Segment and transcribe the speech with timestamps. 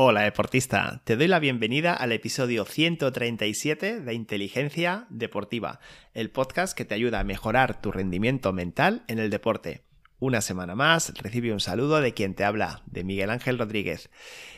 [0.00, 5.80] Hola deportista, te doy la bienvenida al episodio 137 de Inteligencia Deportiva,
[6.14, 9.87] el podcast que te ayuda a mejorar tu rendimiento mental en el deporte.
[10.20, 14.10] Una semana más recibe un saludo de quien te habla, de Miguel Ángel Rodríguez.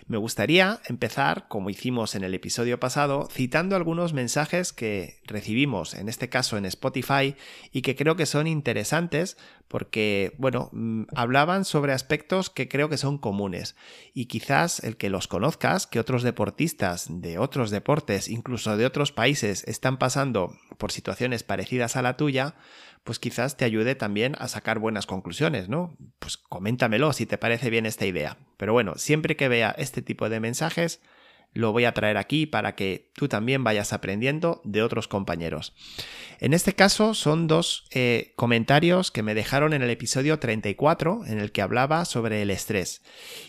[0.07, 6.09] Me gustaría empezar, como hicimos en el episodio pasado, citando algunos mensajes que recibimos, en
[6.09, 7.37] este caso en Spotify,
[7.73, 9.37] y que creo que son interesantes
[9.69, 13.77] porque, bueno, mm, hablaban sobre aspectos que creo que son comunes.
[14.15, 19.13] Y quizás el que los conozcas, que otros deportistas de otros deportes, incluso de otros
[19.13, 22.55] países, están pasando por situaciones parecidas a la tuya,
[23.05, 25.95] pues quizás te ayude también a sacar buenas conclusiones, ¿no?
[26.19, 28.39] Pues coméntamelo si te parece bien esta idea.
[28.57, 31.01] Pero bueno, siempre que vea este tipo de mensajes,
[31.53, 35.75] lo voy a traer aquí para que tú también vayas aprendiendo de otros compañeros.
[36.39, 41.39] En este caso son dos eh, comentarios que me dejaron en el episodio 34 en
[41.39, 43.03] el que hablaba sobre el estrés.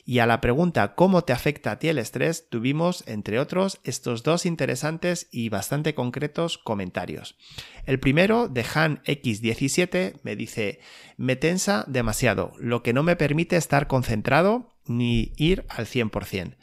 [0.06, 2.50] Y a la pregunta ¿cómo te afecta a ti el estrés?
[2.50, 7.38] tuvimos, entre otros, estos dos interesantes y bastante concretos comentarios.
[7.86, 10.80] El primero, de Han X17, me dice,
[11.18, 16.56] me tensa demasiado, lo que no me permite estar concentrado ni ir al 100%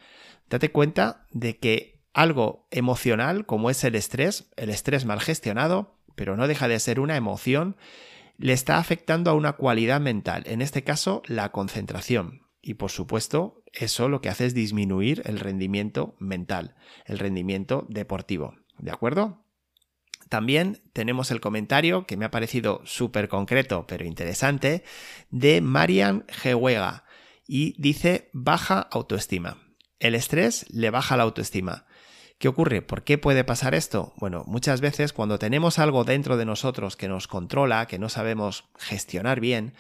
[0.49, 6.37] date cuenta de que algo emocional como es el estrés, el estrés mal gestionado, pero
[6.37, 7.77] no deja de ser una emoción,
[8.39, 12.43] le está afectando a una cualidad mental, en este caso la concentración.
[12.61, 16.75] Y por supuesto, eso lo que hace es disminuir el rendimiento mental,
[17.07, 18.57] el rendimiento deportivo.
[18.79, 19.45] ¿De acuerdo?
[20.29, 24.85] También tenemos el comentario que me ha parecido súper concreto pero interesante
[25.31, 27.05] de Marian Gehuega
[27.47, 29.68] y dice baja autoestima.
[30.01, 31.87] El estrés le baja la autoestima.
[32.39, 32.83] ¿Qué ocurre?
[32.83, 34.13] ¿Por qué puede pasar esto?
[34.17, 38.69] Bueno, muchas veces cuando tenemos algo dentro de nosotros que nos controla, que no sabemos
[38.79, 39.75] gestionar bien,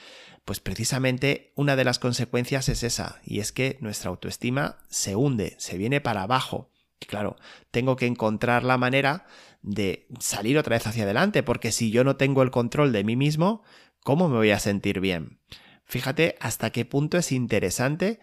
[0.44, 5.54] pues precisamente una de las consecuencias es esa, y es que nuestra autoestima se hunde,
[5.58, 6.72] se viene para abajo.
[6.98, 7.36] Y claro,
[7.70, 9.26] tengo que encontrar la manera
[9.62, 13.14] de salir otra vez hacia adelante, porque si yo no tengo el control de mí
[13.14, 13.62] mismo,
[14.02, 15.38] ¿cómo me voy a sentir bien?
[15.84, 18.18] Fíjate hasta qué punto es interesante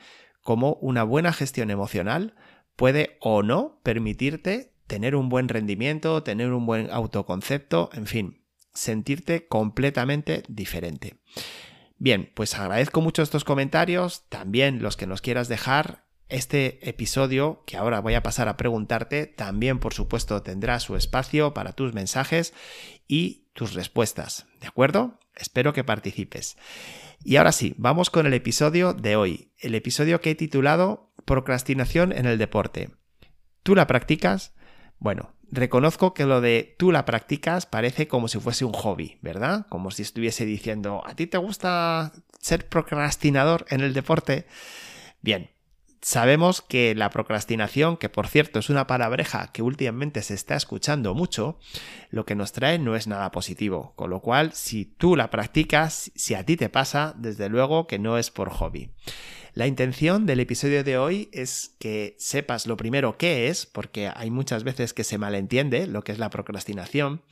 [0.45, 2.35] cómo una buena gestión emocional
[2.75, 9.47] puede o no permitirte tener un buen rendimiento, tener un buen autoconcepto, en fin, sentirte
[9.47, 11.17] completamente diferente.
[11.97, 16.06] Bien, pues agradezco mucho estos comentarios, también los que nos quieras dejar.
[16.29, 21.56] Este episodio, que ahora voy a pasar a preguntarte, también por supuesto tendrá su espacio
[21.56, 22.53] para tus mensajes
[23.07, 25.19] y tus respuestas, ¿de acuerdo?
[25.35, 26.57] Espero que participes.
[27.23, 32.12] Y ahora sí, vamos con el episodio de hoy, el episodio que he titulado Procrastinación
[32.12, 32.91] en el deporte.
[33.63, 34.53] ¿Tú la practicas?
[35.00, 39.66] Bueno, reconozco que lo de tú la practicas parece como si fuese un hobby, ¿verdad?
[39.69, 44.45] Como si estuviese diciendo, ¿a ti te gusta ser procrastinador en el deporte?
[45.22, 45.50] Bien,
[46.07, 51.16] Sabemos que la procrastinación, que por cierto es una palabreja que últimamente se está escuchando
[51.16, 51.57] mucho,
[52.11, 53.93] lo que nos trae no es nada positivo.
[53.95, 57.97] Con lo cual, si tú la practicas, si a ti te pasa, desde luego que
[57.97, 58.91] no es por hobby.
[59.55, 64.29] La intención del episodio de hoy es que sepas lo primero qué es, porque hay
[64.29, 67.23] muchas veces que se malentiende lo que es la procrastinación,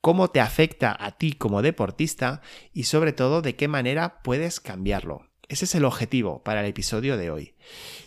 [0.00, 2.40] cómo te afecta a ti como deportista
[2.72, 5.28] y sobre todo de qué manera puedes cambiarlo.
[5.48, 7.54] Ese es el objetivo para el episodio de hoy.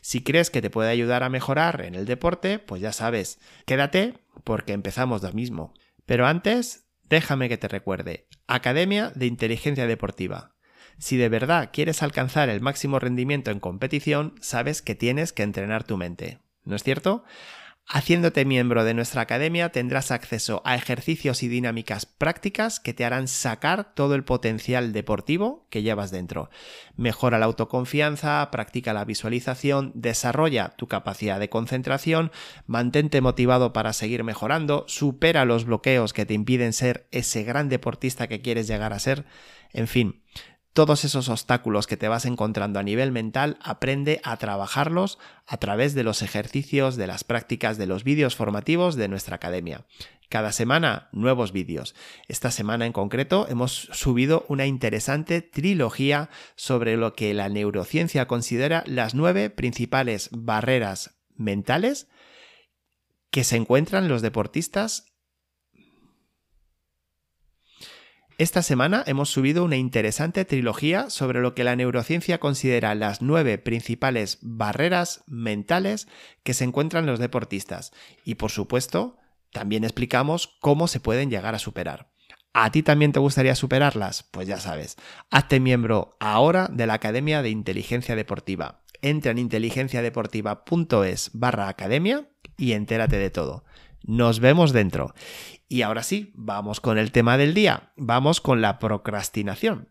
[0.02, 4.16] Si crees que te puede ayudar a mejorar en el deporte, pues ya sabes, quédate
[4.44, 5.74] porque empezamos lo mismo.
[6.06, 10.56] Pero antes, déjame que te recuerde, Academia de Inteligencia Deportiva.
[10.98, 15.86] Si de verdad quieres alcanzar el máximo rendimiento en competición, sabes que tienes que entrenar
[15.86, 16.40] tu mente.
[16.66, 17.24] ¿No es cierto?
[17.92, 23.28] Haciéndote miembro de nuestra academia tendrás acceso a ejercicios y dinámicas prácticas que te harán
[23.28, 26.52] sacar todo el potencial deportivo que llevas dentro.
[26.96, 32.32] Mejora la autoconfianza, practica la visualización, desarrolla tu capacidad de concentración,
[32.68, 38.28] mantente motivado para seguir mejorando, supera los bloqueos que te impiden ser ese gran deportista
[38.28, 39.26] que quieres llegar a ser.
[39.74, 40.19] En fin,
[40.80, 45.94] todos esos obstáculos que te vas encontrando a nivel mental, aprende a trabajarlos a través
[45.94, 49.86] de los ejercicios, de las prácticas, de los vídeos formativos de nuestra academia.
[50.30, 51.96] Cada semana, nuevos vídeos.
[52.30, 58.86] Esta semana en concreto hemos subido una interesante trilogía sobre lo que la neurociencia considera
[58.88, 62.08] las nueve principales barreras mentales
[63.32, 65.09] que se encuentran los deportistas
[68.40, 73.58] Esta semana hemos subido una interesante trilogía sobre lo que la neurociencia considera las nueve
[73.58, 76.08] principales barreras mentales
[76.44, 77.92] que se encuentran los deportistas
[78.24, 79.18] y por supuesto
[79.52, 82.14] también explicamos cómo se pueden llegar a superar.
[82.54, 84.24] ¿A ti también te gustaría superarlas?
[84.24, 84.96] Pues ya sabes,
[85.30, 88.84] hazte miembro ahora de la Academia de Inteligencia Deportiva.
[89.02, 93.66] Entra en inteligenciadeportiva.es barra academia y entérate de todo.
[94.04, 95.14] Nos vemos dentro.
[95.70, 97.94] Y ahora sí, vamos con el tema del día.
[97.96, 99.90] Vamos con la procrastinación.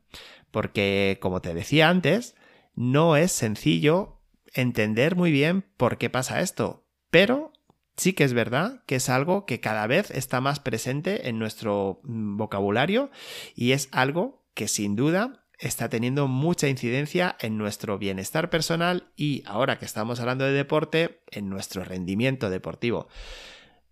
[0.51, 2.35] Porque, como te decía antes,
[2.75, 4.21] no es sencillo
[4.53, 6.85] entender muy bien por qué pasa esto.
[7.11, 7.53] Pero
[7.97, 12.01] sí que es verdad que es algo que cada vez está más presente en nuestro
[12.03, 13.11] mm, vocabulario
[13.55, 19.43] y es algo que sin duda está teniendo mucha incidencia en nuestro bienestar personal y
[19.47, 23.09] ahora que estamos hablando de deporte, en nuestro rendimiento deportivo.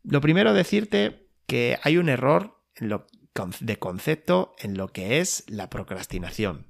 [0.02, 2.60] Lo primero decirte que hay un error
[3.60, 6.66] de concepto en lo que es la procrastinación.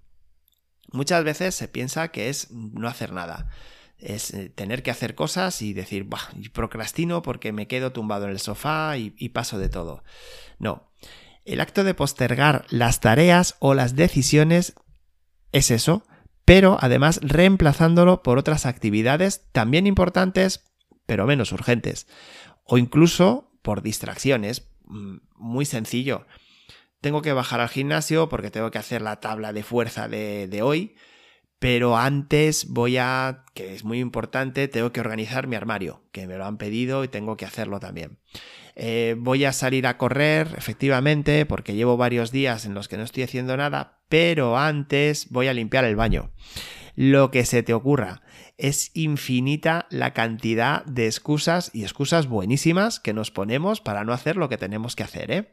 [0.93, 3.51] Muchas veces se piensa que es no hacer nada
[3.99, 8.33] es eh, tener que hacer cosas y decir, bah, procrastino porque me quedo tumbado en
[8.33, 10.03] el sofá y, y paso de todo.
[10.59, 10.91] No.
[11.45, 14.75] El acto de postergar las tareas o las decisiones
[15.53, 16.05] es eso,
[16.45, 20.65] pero además reemplazándolo por otras actividades también importantes,
[21.07, 22.07] pero menos urgentes.
[22.65, 24.71] O incluso por distracciones.
[24.87, 26.25] Mm, muy sencillo.
[27.01, 30.63] Tengo que bajar al gimnasio porque tengo que hacer la tabla de fuerza de, de
[30.63, 30.95] hoy
[31.59, 36.37] pero antes voy a, que es muy importante, tengo que organizar mi armario, que me
[36.37, 38.19] lo han pedido y tengo que hacerlo también.
[38.75, 43.05] Eh, voy a salir a correr, efectivamente, porque llevo varios días en los que no
[43.05, 46.31] estoy haciendo nada, pero antes voy a limpiar el baño.
[46.95, 48.23] Lo que se te ocurra
[48.59, 54.37] es infinita la cantidad de excusas y excusas buenísimas que nos ponemos para no hacer
[54.37, 55.31] lo que tenemos que hacer.
[55.31, 55.53] ¿eh?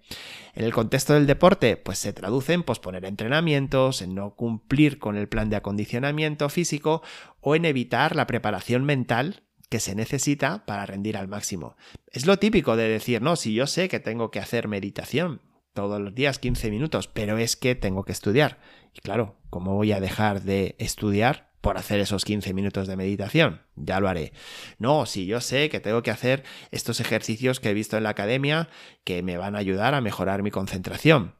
[0.55, 5.17] En el contexto del deporte, pues se traduce en posponer entrenamientos, en no cumplir con
[5.17, 7.01] el plan de acondicionamiento físico
[7.41, 11.75] o en evitar la preparación mental que se necesita para rendir al máximo.
[12.11, 15.41] Es lo típico de decir, no, si yo sé que tengo que hacer meditación
[15.73, 18.59] todos los días 15 minutos, pero es que tengo que estudiar.
[18.93, 23.61] Y claro, ¿cómo voy a dejar de estudiar por hacer esos 15 minutos de meditación.
[23.77, 24.33] Ya lo haré.
[24.79, 28.09] No, si yo sé que tengo que hacer estos ejercicios que he visto en la
[28.09, 28.67] academia
[29.05, 31.35] que me van a ayudar a mejorar mi concentración.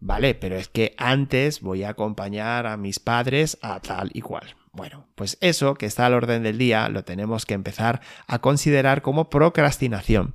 [0.00, 4.56] Vale, pero es que antes voy a acompañar a mis padres a tal y cual.
[4.72, 9.00] Bueno, pues eso que está al orden del día lo tenemos que empezar a considerar
[9.00, 10.34] como procrastinación.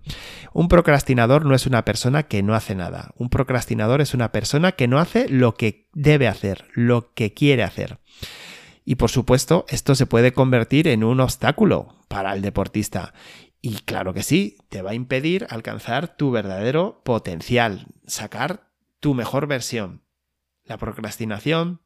[0.53, 3.11] Un procrastinador no es una persona que no hace nada.
[3.17, 7.63] Un procrastinador es una persona que no hace lo que debe hacer, lo que quiere
[7.63, 7.99] hacer.
[8.89, 13.13] Y por supuesto, esto se puede convertir en un obstáculo para el deportista.
[13.61, 19.45] Y claro que sí, te va a impedir alcanzar tu verdadero potencial, sacar tu mejor
[19.45, 20.05] versión.
[20.63, 21.81] La procrastinación,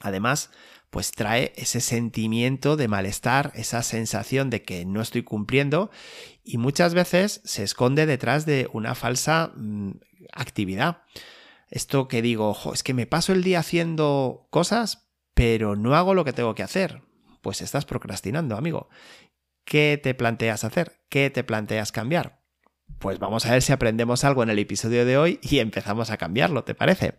[0.00, 0.50] además,
[0.90, 5.92] pues trae ese sentimiento de malestar, esa sensación de que no estoy cumpliendo
[6.42, 9.92] y muchas veces se esconde detrás de una falsa mm,
[10.32, 11.04] actividad.
[11.68, 16.24] Esto que digo, es que me paso el día haciendo cosas, pero no hago lo
[16.24, 17.02] que tengo que hacer.
[17.40, 18.88] Pues estás procrastinando, amigo.
[19.64, 21.00] ¿Qué te planteas hacer?
[21.08, 22.42] ¿Qué te planteas cambiar?
[22.98, 26.16] Pues vamos a ver si aprendemos algo en el episodio de hoy y empezamos a
[26.16, 27.18] cambiarlo, ¿te parece?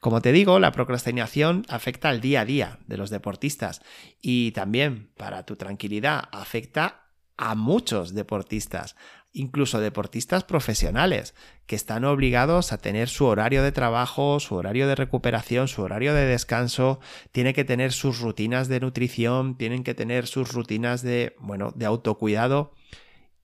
[0.00, 3.82] Como te digo, la procrastinación afecta al día a día de los deportistas
[4.20, 8.96] y también, para tu tranquilidad, afecta a muchos deportistas
[9.36, 11.34] incluso deportistas profesionales,
[11.66, 16.14] que están obligados a tener su horario de trabajo, su horario de recuperación, su horario
[16.14, 17.00] de descanso,
[17.32, 21.84] tienen que tener sus rutinas de nutrición, tienen que tener sus rutinas de, bueno, de
[21.84, 22.72] autocuidado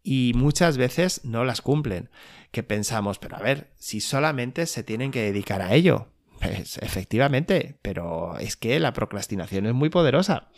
[0.03, 2.09] y muchas veces no las cumplen.
[2.51, 6.09] Que pensamos, pero a ver, si solamente se tienen que dedicar a ello.
[6.41, 10.51] Pues efectivamente, pero es que la procrastinación es muy poderosa.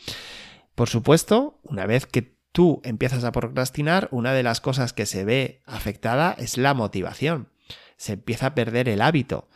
[0.74, 5.24] Por supuesto, una vez que tú empiezas a procrastinar, una de las cosas que se
[5.24, 7.48] ve afectada es la motivación.
[7.96, 9.48] Se empieza a perder el hábito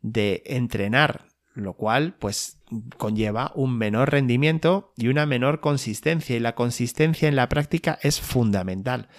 [0.00, 2.62] de entrenar, lo cual pues
[2.96, 8.22] conlleva un menor rendimiento y una menor consistencia y la consistencia en la práctica es
[8.22, 9.10] fundamental.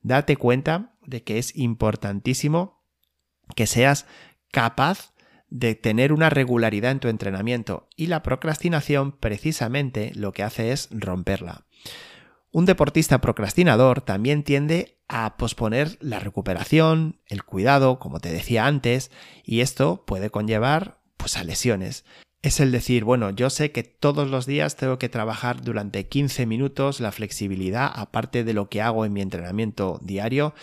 [0.00, 2.82] Date cuenta de que es importantísimo
[3.54, 4.06] que seas
[4.50, 5.12] capaz
[5.50, 10.88] de tener una regularidad en tu entrenamiento y la procrastinación precisamente lo que hace es
[10.90, 11.66] romperla.
[12.56, 19.10] Un deportista procrastinador también tiende a posponer la recuperación, el cuidado, como te decía antes,
[19.44, 22.06] y esto puede conllevar pues a lesiones.
[22.40, 26.46] Es el decir, bueno, yo sé que todos los días tengo que trabajar durante 15
[26.46, 30.54] minutos la flexibilidad, aparte de lo que hago en mi entrenamiento diario,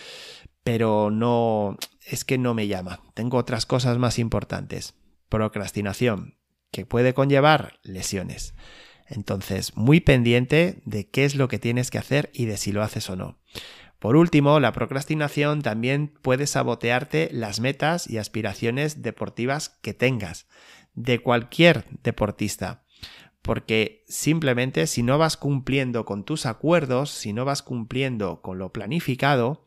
[0.64, 3.02] pero no, es que no me llama.
[3.14, 4.94] Tengo otras cosas más importantes.
[5.28, 6.38] Procrastinación,
[6.72, 8.52] que puede conllevar lesiones.
[9.06, 12.82] Entonces, muy pendiente de qué es lo que tienes que hacer y de si lo
[12.82, 13.38] haces o no.
[13.98, 20.46] Por último, la procrastinación también puede sabotearte las metas y aspiraciones deportivas que tengas,
[20.94, 22.82] de cualquier deportista.
[23.42, 28.72] porque simplemente si no vas cumpliendo con tus acuerdos, si no vas cumpliendo con lo
[28.72, 29.66] planificado,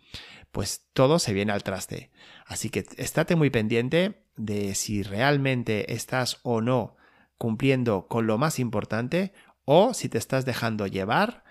[0.51, 2.09] pues todo se viene al traste.
[2.47, 6.96] Así que estate muy pendiente de si realmente estás o no
[7.37, 9.33] cumpliendo con lo más importante
[9.65, 11.43] o si te estás dejando llevar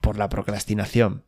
[0.00, 1.24] por la procrastinación.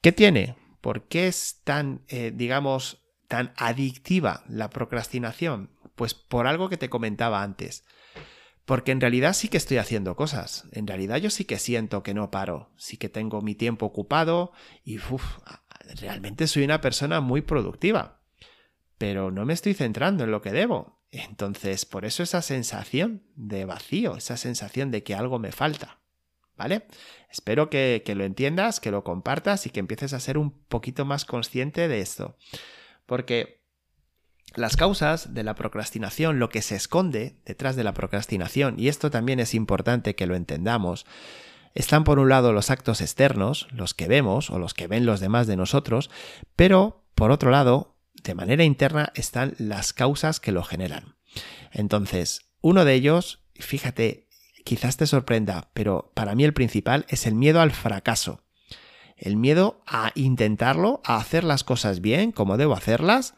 [0.00, 0.56] ¿Qué tiene?
[0.80, 5.70] ¿Por qué es tan, eh, digamos, tan adictiva la procrastinación?
[5.94, 7.84] Pues por algo que te comentaba antes.
[8.64, 10.68] Porque en realidad sí que estoy haciendo cosas.
[10.72, 12.70] En realidad yo sí que siento que no paro.
[12.76, 14.52] Sí que tengo mi tiempo ocupado
[14.84, 14.98] y
[16.00, 18.22] realmente soy una persona muy productiva.
[18.98, 21.01] Pero no me estoy centrando en lo que debo.
[21.12, 26.00] Entonces, por eso esa sensación de vacío, esa sensación de que algo me falta.
[26.56, 26.86] ¿Vale?
[27.30, 31.24] Espero que, lo entiendas, que lo compartas y que empieces a ser un poquito más
[31.24, 32.36] consciente de esto.
[33.04, 33.62] Porque
[34.54, 39.10] las causas de la procrastinación, lo que se esconde detrás de la procrastinación, y esto
[39.10, 41.04] también es importante que lo entendamos,
[41.74, 45.20] están por un lado los actos externos, los que vemos o los que ven los
[45.20, 46.10] demás de nosotros,
[46.54, 51.16] pero por otro lado de manera interna están las causas que lo generan.
[51.70, 54.28] Entonces, uno de ellos, fíjate,
[54.64, 58.44] quizás te sorprenda, pero para mí el principal es el miedo al fracaso.
[59.16, 63.34] El miedo a intentarlo, a hacer las cosas bien, como debo hacerlas,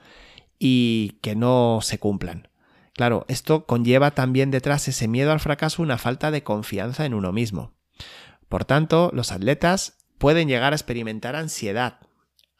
[0.58, 2.48] y que no se cumplan.
[2.94, 7.32] Claro, esto conlleva también detrás ese miedo al fracaso una falta de confianza en uno
[7.32, 7.72] mismo.
[8.48, 11.98] Por tanto, los atletas pueden llegar a experimentar ansiedad,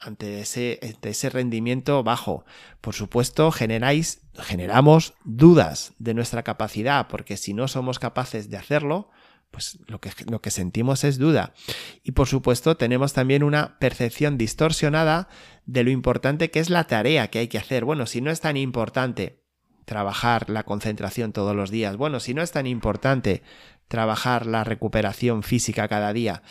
[0.05, 2.45] ante ese, rendimiento bajo.
[2.81, 9.11] Por supuesto, generáis, generamos dudas de nuestra capacidad, porque si no somos capaces de hacerlo,
[9.51, 11.55] pues lo que sentimos es duda.
[12.03, 15.29] Y por supuesto, tenemos también una percepción distorsionada
[15.65, 17.85] de lo importante que es la tarea que hay que hacer.
[17.85, 19.43] Bueno, si no es tan importante
[19.85, 23.43] trabajar la concentración todos los días, bueno, si no es tan importante
[23.89, 26.43] trabajar la recuperación física cada día,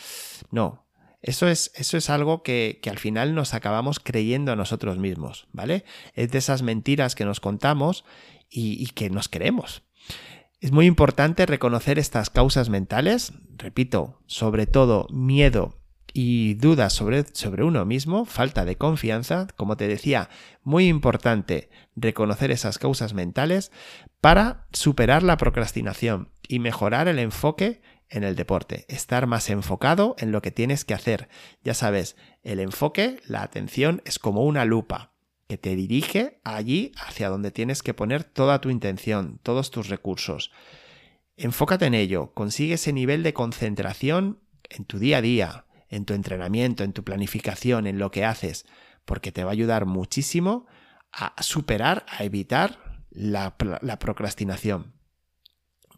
[0.50, 0.83] no,
[1.26, 5.86] eso es, eso es algo que, al final nos acabamos creyendo a nosotros mismos, ¿vale?
[6.12, 8.04] Es de esas mentiras que nos contamos
[8.50, 9.82] y, y que nos creemos.
[10.60, 15.78] Es muy importante reconocer estas causas mentales, repito, sobre todo miedo
[16.12, 20.28] y dudas sobre, sobre, uno mismo, falta de confianza, como te decía,
[20.62, 23.72] muy importante reconocer esas causas mentales
[24.20, 30.32] para superar la procrastinación y mejorar el enfoque en el deporte, estar más enfocado en
[30.32, 31.28] lo que tienes que hacer.
[31.62, 35.12] Ya sabes, el enfoque, la atención es como una lupa
[35.48, 40.50] que te dirige allí hacia donde tienes que poner toda tu intención, todos tus recursos.
[41.36, 46.14] Enfócate en ello, consigue ese nivel de concentración en tu día a día, en tu
[46.14, 48.66] entrenamiento, en tu planificación, en lo que haces,
[49.04, 50.66] porque te va a ayudar muchísimo
[51.12, 54.94] a superar, a evitar la, la procrastinación.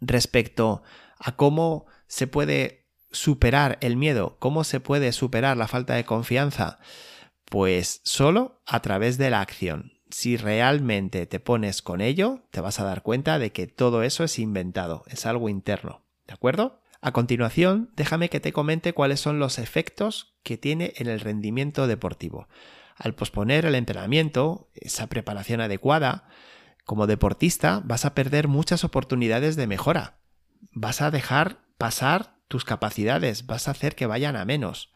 [0.00, 0.82] Respecto
[1.18, 4.36] a cómo se puede superar el miedo?
[4.38, 6.78] ¿Cómo se puede superar la falta de confianza?
[7.44, 9.92] Pues solo a través de la acción.
[10.10, 14.24] Si realmente te pones con ello, te vas a dar cuenta de que todo eso
[14.24, 16.04] es inventado, es algo interno.
[16.26, 16.80] ¿De acuerdo?
[17.00, 21.86] A continuación, déjame que te comente cuáles son los efectos que tiene en el rendimiento
[21.86, 22.48] deportivo.
[22.96, 26.28] Al posponer el entrenamiento, esa preparación adecuada,
[26.84, 30.18] como deportista vas a perder muchas oportunidades de mejora.
[30.72, 34.92] Vas a dejar pasar tus capacidades, vas a hacer que vayan a menos.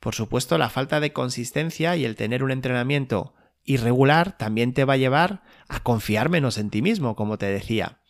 [0.00, 3.34] Por supuesto, la falta de consistencia y el tener un entrenamiento
[3.64, 8.00] irregular también te va a llevar a confiar menos en ti mismo, como te decía.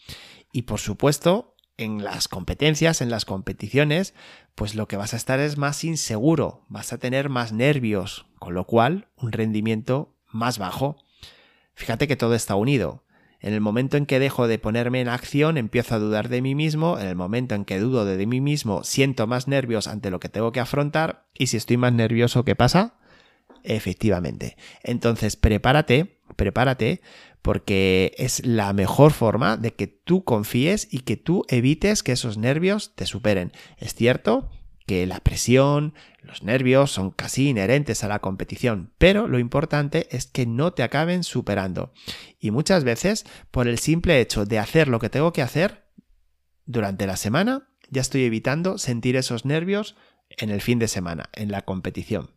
[0.52, 4.14] Y por supuesto, en las competencias, en las competiciones,
[4.54, 8.54] pues lo que vas a estar es más inseguro, vas a tener más nervios, con
[8.54, 10.96] lo cual un rendimiento más bajo.
[11.74, 13.04] Fíjate que todo está unido.
[13.40, 16.54] En el momento en que dejo de ponerme en acción, empiezo a dudar de mí
[16.54, 16.98] mismo.
[16.98, 20.28] En el momento en que dudo de mí mismo, siento más nervios ante lo que
[20.28, 21.26] tengo que afrontar.
[21.34, 22.94] Y si estoy más nervioso, ¿qué pasa?
[23.62, 24.56] Efectivamente.
[24.82, 27.00] Entonces, prepárate, prepárate,
[27.42, 32.36] porque es la mejor forma de que tú confíes y que tú evites que esos
[32.36, 33.52] nervios te superen.
[33.78, 34.50] Es cierto
[34.86, 40.26] que la presión, los nervios son casi inherentes a la competición, pero lo importante es
[40.26, 41.92] que no te acaben superando.
[42.38, 45.84] Y muchas veces, por el simple hecho de hacer lo que tengo que hacer
[46.66, 49.96] durante la semana, ya estoy evitando sentir esos nervios
[50.28, 52.30] en el fin de semana, en la competición.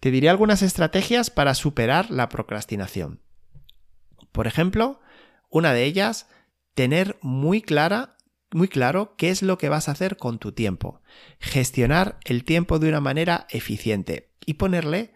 [0.00, 3.20] Te diré algunas estrategias para superar la procrastinación.
[4.32, 5.00] Por ejemplo,
[5.48, 6.28] una de ellas,
[6.74, 8.15] tener muy clara
[8.52, 11.00] muy claro qué es lo que vas a hacer con tu tiempo,
[11.40, 15.12] gestionar el tiempo de una manera eficiente y ponerle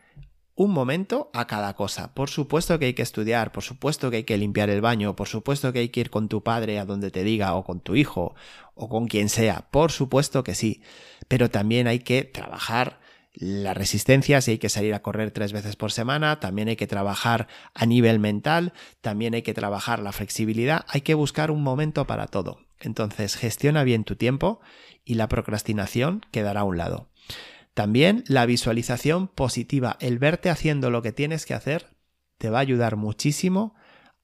[0.60, 2.12] un momento a cada cosa.
[2.12, 5.26] Por supuesto que hay que estudiar, por supuesto que hay que limpiar el baño, por
[5.26, 7.96] supuesto que hay que ir con tu padre a donde te diga, o con tu
[7.96, 8.34] hijo,
[8.74, 10.82] o con quien sea, por supuesto que sí.
[11.28, 13.00] Pero también hay que trabajar
[13.32, 16.86] la resistencia, si hay que salir a correr tres veces por semana, también hay que
[16.86, 22.06] trabajar a nivel mental, también hay que trabajar la flexibilidad, hay que buscar un momento
[22.06, 22.58] para todo.
[22.80, 24.60] Entonces gestiona bien tu tiempo
[25.04, 27.08] y la procrastinación quedará a un lado.
[27.74, 31.94] También la visualización positiva, el verte haciendo lo que tienes que hacer,
[32.38, 33.74] te va a ayudar muchísimo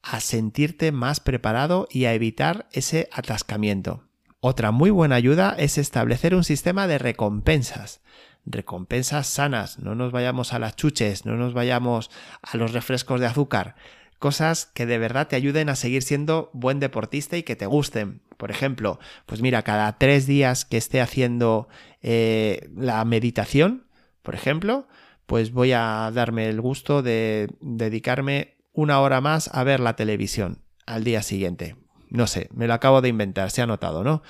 [0.02, 4.04] a sentirte más preparado y a evitar ese atascamiento.
[4.40, 8.00] Otra muy buena ayuda es establecer un sistema de recompensas.
[8.44, 12.10] Recompensas sanas, no nos vayamos a las chuches, no nos vayamos
[12.42, 13.74] a los refrescos de azúcar,
[14.18, 18.22] cosas que de verdad te ayuden a seguir siendo buen deportista y que te gusten.
[18.36, 21.68] Por ejemplo, pues mira, cada tres días que esté haciendo
[22.02, 23.86] eh, la meditación,
[24.22, 24.86] por ejemplo,
[25.26, 30.62] pues voy a darme el gusto de dedicarme una hora más a ver la televisión
[30.86, 31.76] al día siguiente.
[32.10, 34.22] No sé, me lo acabo de inventar, se ha notado, ¿no?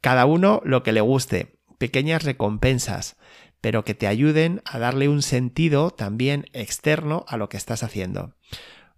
[0.00, 3.16] Cada uno lo que le guste, pequeñas recompensas,
[3.60, 8.34] pero que te ayuden a darle un sentido también externo a lo que estás haciendo.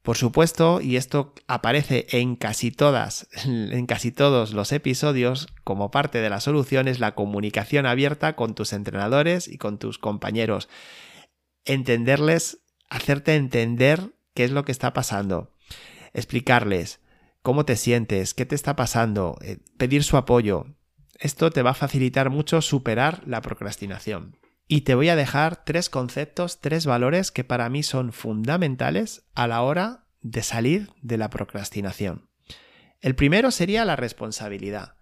[0.04, 6.18] Por supuesto, y esto aparece en casi todas, en casi todos los episodios, como parte
[6.18, 10.68] de la solución es la comunicación abierta con tus entrenadores y con tus compañeros.
[11.64, 12.58] Entenderles,
[12.90, 15.54] hacerte entender qué es lo que está pasando.
[16.12, 17.00] Explicarles
[17.40, 20.66] cómo te sientes, qué te está pasando, eh, pedir su apoyo.
[21.18, 24.36] Esto te va a facilitar mucho superar la procrastinación.
[24.66, 29.46] Y te voy a dejar tres conceptos, tres valores que para mí son fundamentales a
[29.46, 32.30] la hora de salir de la procrastinación.
[33.00, 34.96] El primero sería la responsabilidad.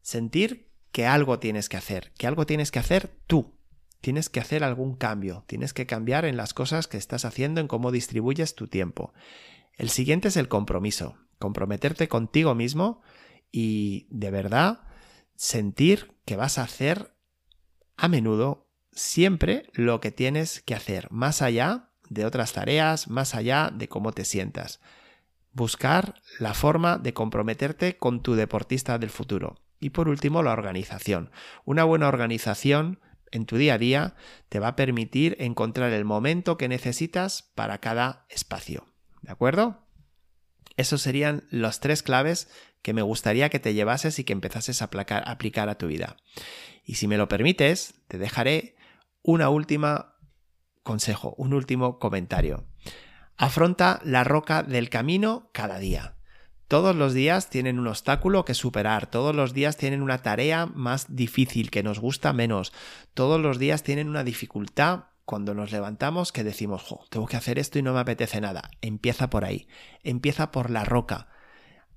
[0.00, 3.58] Sentir que algo tienes que hacer, que algo tienes que hacer tú.
[4.00, 7.68] Tienes que hacer algún cambio, tienes que cambiar en las cosas que estás haciendo, en
[7.68, 9.12] cómo distribuyes tu tiempo.
[9.76, 13.00] El siguiente es el compromiso, comprometerte contigo mismo
[13.52, 14.80] y de verdad
[15.36, 17.14] sentir que vas a hacer
[17.96, 23.70] a menudo siempre lo que tienes que hacer, más allá de otras tareas, más allá
[23.72, 24.80] de cómo te sientas.
[25.52, 29.56] Buscar la forma de comprometerte con tu deportista del futuro.
[29.80, 31.30] Y por último, la organización.
[31.64, 33.00] Una buena organización
[33.32, 34.14] en tu día a día
[34.48, 38.86] te va a permitir encontrar el momento que necesitas para cada espacio.
[39.22, 39.86] ¿De acuerdo?
[40.76, 42.48] Esos serían los tres claves
[42.82, 44.90] que me gustaría que te llevases y que empezases a
[45.26, 46.16] aplicar a tu vida.
[46.84, 48.76] Y si me lo permites, te dejaré
[49.22, 50.16] una última
[50.82, 52.64] consejo, un último comentario.
[53.36, 56.16] Afronta la roca del camino cada día.
[56.68, 61.14] Todos los días tienen un obstáculo que superar, todos los días tienen una tarea más
[61.14, 62.72] difícil que nos gusta menos,
[63.12, 67.78] todos los días tienen una dificultad cuando nos levantamos que decimos, tengo que hacer esto
[67.78, 68.70] y no me apetece nada.
[68.80, 69.68] Empieza por ahí,
[70.02, 71.28] empieza por la roca,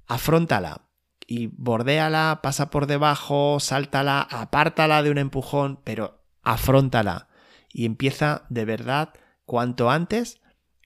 [0.07, 0.89] afrontala
[1.25, 7.27] y bordéala, pasa por debajo, sáltala, apártala de un empujón, pero afrontala
[7.73, 9.13] y empieza de verdad
[9.45, 10.39] cuanto antes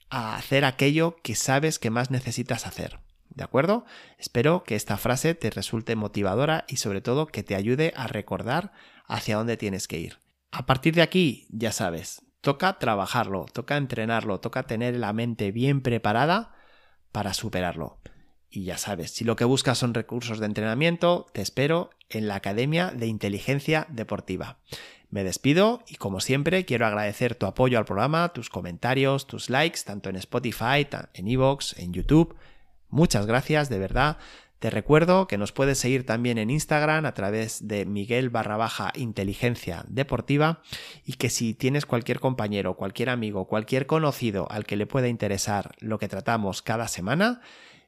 [0.09, 2.99] a hacer aquello que sabes que más necesitas hacer.
[3.29, 3.85] ¿De acuerdo?
[4.17, 8.71] Espero que esta frase te resulte motivadora y sobre todo que te ayude a recordar
[9.07, 10.17] hacia dónde tienes que ir.
[10.51, 15.81] A partir de aquí, ya sabes, toca trabajarlo, toca entrenarlo, toca tener la mente bien
[15.81, 16.55] preparada
[17.11, 17.99] para superarlo.
[18.49, 22.35] Y ya sabes, si lo que buscas son recursos de entrenamiento, te espero en la
[22.35, 24.57] Academia de Inteligencia Deportiva.
[25.11, 29.81] Me despido y como siempre quiero agradecer tu apoyo al programa, tus comentarios, tus likes,
[29.85, 32.35] tanto en Spotify, en Evox, en YouTube.
[32.89, 34.17] Muchas gracias, de verdad.
[34.59, 38.91] Te recuerdo que nos puedes seguir también en Instagram a través de Miguel barra baja
[38.95, 40.61] inteligencia deportiva
[41.05, 45.75] y que si tienes cualquier compañero, cualquier amigo, cualquier conocido al que le pueda interesar
[45.79, 47.41] lo que tratamos cada semana,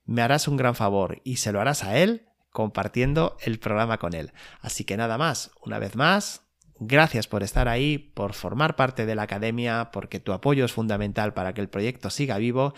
[0.06, 4.14] me harás un gran favor y se lo harás a él compartiendo el programa con
[4.14, 4.34] él.
[4.60, 6.42] Así que nada más, una vez más,
[6.84, 11.32] Gracias por estar ahí, por formar parte de la academia, porque tu apoyo es fundamental
[11.32, 12.74] para que el proyecto siga vivo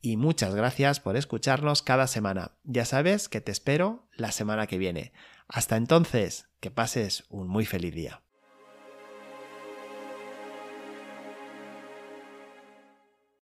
[0.00, 2.52] y muchas gracias por escucharnos cada semana.
[2.62, 5.12] Ya sabes que te espero la semana que viene.
[5.48, 8.22] Hasta entonces, que pases un muy feliz día.